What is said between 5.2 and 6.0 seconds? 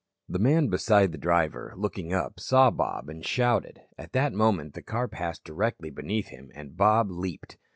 directly